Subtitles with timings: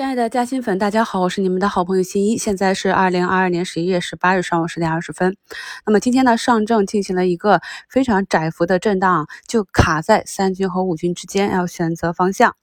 [0.00, 2.38] 亲爱的嘉兴粉，大家好，我是你们的好朋友新一。
[2.38, 5.36] 现在是二零二二年十一月十八日上午十点二十分。
[5.84, 12.56] 那么今天呢，上证进行了一个非常窄幅的震荡，就卡在三军和五军之间，要选择方向。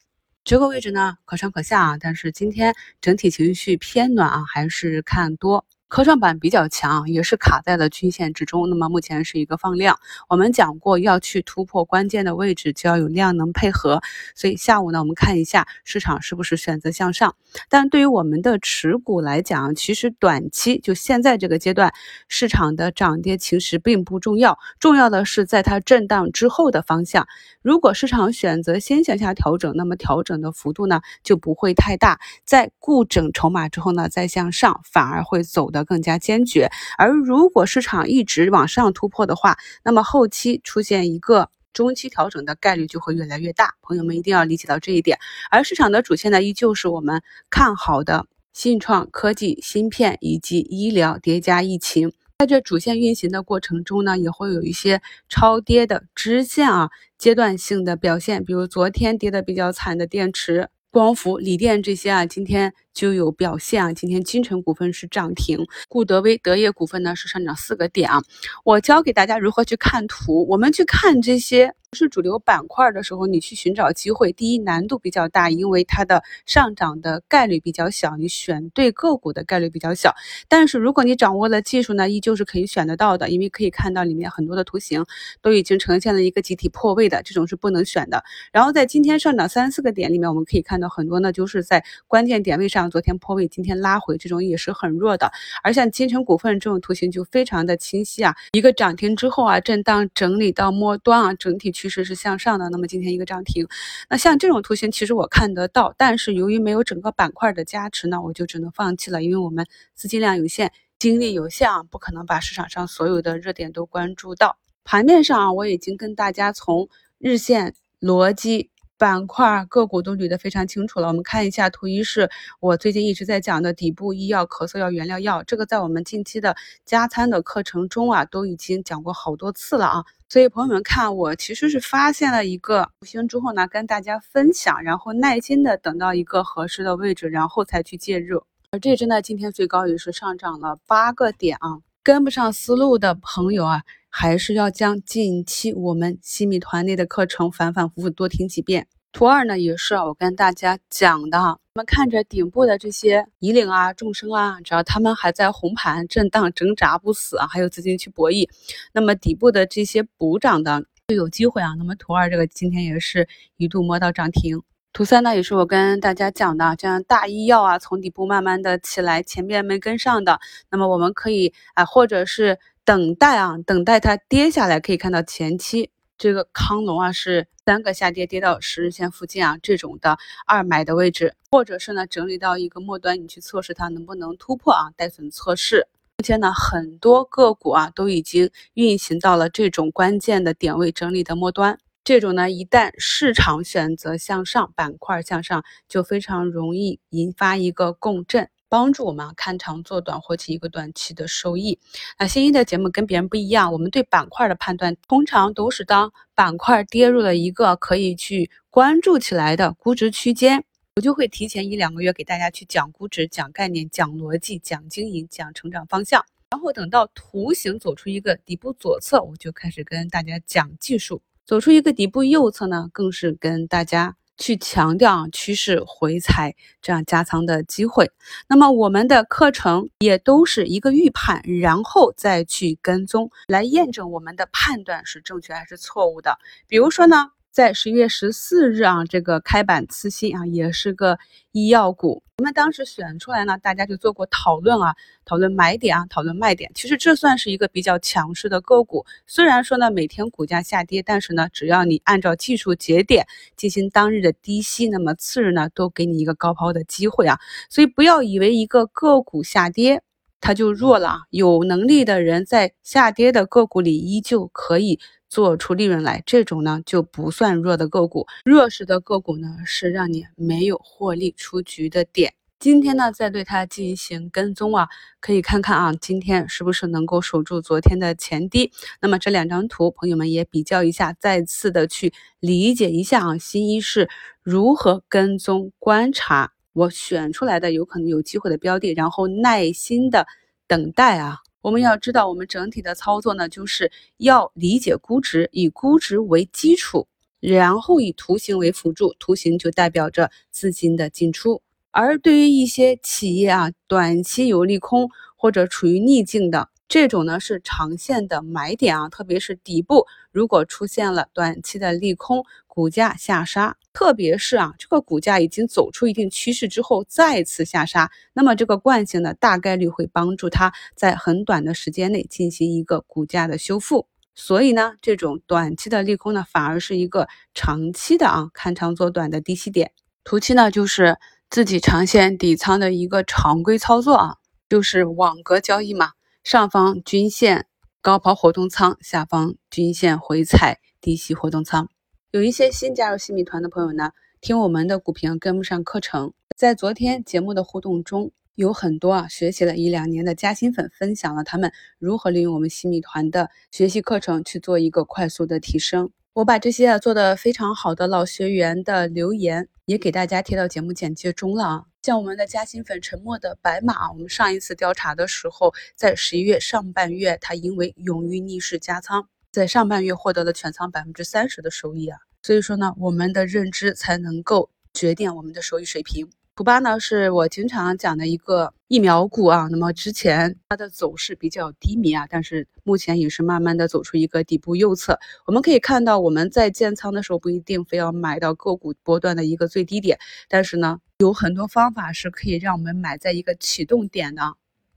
[0.43, 1.97] 这个位置呢，可上可下啊。
[1.99, 5.63] 但是今天整体情绪偏暖啊，还是看多。
[5.87, 8.69] 科创板比较强，也是卡在了均线之中。
[8.69, 9.97] 那么目前是一个放量。
[10.27, 14.01] 我们讲过，要去突破关键的位置，就要有量能配合。
[14.35, 17.35] 所以下午呢，我们看一下市场是不是选择向上。
[17.69, 21.93] 但对于我们的持股来讲，其实短期就现在这个阶段，
[22.27, 27.27] 市场的涨跌其实并不重要，重要的是在它震荡之后的方向。
[27.61, 32.19] 如果市场选择先向下调整，那么调整的幅度呢就不会太大。
[32.43, 35.76] 在固整筹码之后呢，再向上反而会走的。
[35.77, 43.75] 要更加坚决，而如果市场一直往上突破的话，那么后期出现一个中期调整的概率就会越来越大。
[43.81, 45.19] 朋友们一定要理解到这一点。
[45.51, 52.11] 而市场的主线呢，依旧是我们看好的信创科技、芯片以及医疗叠加疫情。
[52.39, 60.69] 在这主线运行的过程中呢，也会有一些超跌的支线啊，阶段性的表现，比如昨天跌的比较惨的电池。
[60.89, 63.93] 光伏、锂电这些啊，今天就有表现啊。
[63.93, 68.23] 今天金城股份是涨停，固德威、德业股份呢是上涨四个点啊。
[68.65, 71.97] 我教给大家如何去看图，我们去看这些不。
[71.97, 80.13] 是主流板块的时候，你去寻找机会，第一难度比较大，因为它的上涨的概率比较小，你选对个股的概率比较小。
[80.47, 85.05] 但是如果你掌握了技术呢，依旧是可以选得到的，因为可以看到里面很多的图形
[85.41, 88.23] 都已经呈现了一个集体破位的，这种是不能选的。
[88.51, 95.31] 然后在今天上涨三四个点里面，我们可以看到很多呢，就是在关键点位上昨天破位，今天拉回，这种也是很弱的。
[95.63, 103.67] 而像金城股份这种图形就非常的清晰啊，一个涨停之后啊，震荡整理到末端啊，整体趋势是向上的，那么今天一个涨停，
[104.09, 114.57] 那像这种图形其实我看得到，但是由于没有整个板块的加持呢，我就只能放弃了，因为我们资金量有限，精力有限啊，不可能把市场上所有的热点都关注到。
[114.83, 116.89] 盘面上啊，我已经跟大家从
[117.19, 118.69] 日线逻辑。
[118.97, 121.07] 板块个股都捋得非常清楚了。
[121.07, 125.43] 我们看一下图一，是我最近一直在讲的底部医药、咳嗽药、原料药。
[125.43, 130.05] 这个在我们近期的加餐的课程中啊，都已经讲过好多次了啊。
[130.29, 138.43] 所以朋友们看，我其实是发现了一个图形之后呢，跟大家分享，然后耐心的等到一个合适的位置，然后才去介入。
[138.71, 141.79] 而这只呢，今天最高也是上涨了八个点啊。
[142.03, 143.83] 跟不上思路的朋友啊。
[144.19, 148.87] 还是要将近期我们新米团内的课程反反复复多听几遍。
[149.11, 151.37] 图二呢，也是我跟大家讲的。
[151.39, 158.49] 我们看着顶部的这些以岭啊、众生啊，只要他们还在红盘震荡挣扎不死啊，还有资金去博弈，
[158.91, 161.75] 那么底部的这些补涨的就有机会啊。
[161.77, 164.59] 那么图二这个今天也是一度摸到涨停。
[164.97, 170.39] 图三呢，也是我跟大家讲的，这样大医药啊，从底部慢慢的起来，前面没跟上的，
[170.71, 172.57] 那么我们可以啊，或者是。
[172.83, 185.87] 等待啊，等待它跌下来，可以看到前期这个康龙啊是三个下跌跌到十日线附近啊，这种的二买的位置，或者是呢整理到一个末端，你去测试它能不能突破啊，带损测试。
[186.17, 198.49] 目前呢很多个股啊都已经运行到了这种关键的点位整理的末端，这种呢一旦市场选择向上，板块向上，就非常容易引发一个共振。
[198.69, 201.77] 帮助我们看长做短，获取一个短期的收益。
[202.17, 210.63] 那新一的节目跟别人不一样，我们对板块的判断通常都是当板块跌入了一个可以去关注起来的估值区间，
[210.95, 216.23] 我就会提前一两个月给大家去讲估值、讲概念、讲逻辑、讲经营、讲成长方向。
[216.51, 224.15] 然后等到图形走出一个底部左侧，我就开始跟大家讲技术；走出一个底部右侧呢，更是跟大家。
[224.39, 228.11] 去强调趋势回踩这样加仓的机会，
[228.47, 236.37] 那么我们的课程也都是一个预判，然后再去跟踪，来验证我们的判断是正确还是错误的。
[236.67, 237.31] 比如说呢？
[237.57, 241.17] 在十一月十四日啊，这个开板次新啊，也是个
[241.53, 242.21] 医药股。
[242.37, 244.93] 我们当时选出来呢，大家就做过讨论啊，
[245.25, 246.69] 讨论买点啊，讨论卖点。
[246.75, 249.07] 其实这算是一个比较强势的个股。
[249.25, 253.25] 虽然说呢，每天股价下跌，但是呢，只要你按照技术节点
[253.55, 257.39] 进行当日的低吸，那么次日呢，都给你一个高抛的机会啊。
[257.71, 260.03] 所以不要以为一个个股下跌
[260.39, 264.99] 它就弱了，有能力的人在下跌的个股里依旧可以。
[265.29, 268.25] 做出利润来，这种呢就不算弱的个股。
[268.45, 272.33] 弱势的个股呢是让你没有获利出局的点。
[272.59, 274.87] 今天呢再对它进行跟踪啊，
[275.19, 278.71] 可以看看啊，今天是不是能够守住昨天的前低？
[278.99, 284.09] 那么这两张图，朋友们也比较一下，再次的去理解一下啊，新一是
[284.41, 286.53] 如何跟踪观察。
[286.73, 290.25] 我选出来的有可能有机会的标的，然后耐心的
[290.67, 291.37] 等待啊。
[291.61, 297.07] 我们要知道，我们整体的操作呢，就是要理解估值，以估值为基础，
[297.39, 301.61] 然后以图形为辅助，图形就代表着资金的进出。
[301.91, 306.69] 而对于一些企业啊，短期有利空或者处于逆境的。
[306.87, 324.07] 这种呢是长线的买点啊，特别是底部如果出现了短期的利空，股价下杀，特别是啊这个股价已经走出一定趋势之后再次下杀，那么这个惯性呢大概率会帮助它在很短的时间内进行一个股价的修复。
[324.33, 329.91] 所以呢，这种短期的利空呢反而是一个长期的啊看长做短的低吸点。
[330.23, 331.17] 图七呢就是
[331.49, 334.35] 自己长线底仓的一个常规操作啊，
[334.69, 336.11] 就是网格交易嘛。
[336.47, 337.65] 上方均线
[338.01, 341.89] 高抛活动仓，下方均线回踩低吸活动仓。
[342.31, 356.09] 有一些新加入新米团的朋友呢，听我们的股评跟不上课程，在昨天节目的互动中，有很多啊学习了一两年的加薪粉分享了他们如何利用我们新米团的学习课程去做一个快速的提升。
[356.31, 361.85] 我把这些啊做的非常好的老学员的留言也给大家贴到节目简介中了啊。
[362.03, 372.19] 像我们的嘉兴粉沉默的白马，我们上一次调查的时候，在十一月上半月，它因为勇于逆势加仓，在上半月获得了全仓百分之三十的收益啊。
[372.43, 376.29] 所以说呢，我们的认知才能够决定我们的收益水平。
[376.57, 379.67] 图八呢，是我经常讲的一个疫苗股啊。
[379.69, 385.19] 那么之前它的走势比较低迷啊，但是目前也是慢慢的走出一个底部右侧。
[385.45, 390.17] 我们可以看到，我们在建仓的时候不一定非要买到个股波段的一个最低点，
[390.49, 394.41] 但是呢，有很多方法是可以让我们买在一个启动点的。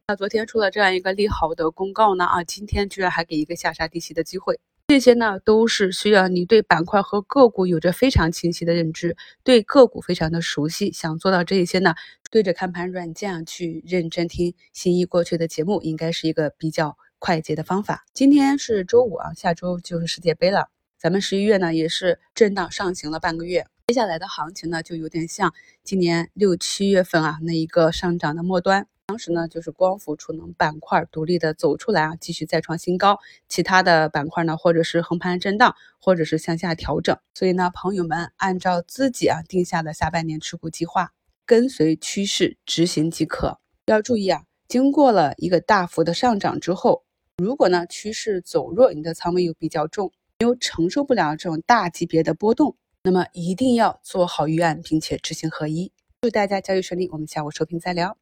[0.08, 4.58] 那昨天出了这样一个利好的公告呢，啊，今天居然还给一个下杀低吸的机会。
[4.90, 10.90] 这些呢，都是需要你对板块和个股有着非常清晰的认知，对个股非常的熟悉。
[10.90, 11.94] 想做到这一些呢，
[12.28, 18.04] 对着看盘软件去认真听新一过去的节目，应该是一个比较快捷的方法。
[18.12, 20.70] 今天是周五啊，下周就是世界杯了。
[20.98, 25.54] 咱们十一月呢，也是震荡上行了半个月，接下来的行情呢，就有点像
[25.84, 28.88] 今年六七月份啊那一个上涨的末端。
[29.10, 33.18] 当时呢，就是光伏储能板块独立的走出来啊，继续再创新高。
[33.48, 37.18] 其他的板块呢，或者是横盘震荡，或者是向下调整。
[37.34, 41.12] 所以呢，朋友们按照自己啊定下的下半年持股计划，
[41.44, 43.58] 跟随趋势执行即可。
[43.86, 47.02] 要注意啊，经过了一个大幅的上涨之后，
[47.38, 55.90] 如果呢趋势走弱，你的仓位又比较重，又承受不了这种大级别的波动，那么一定要做好预案，并且知行合一。
[56.20, 58.19] 祝大家交易顺利，我们下午收评再聊。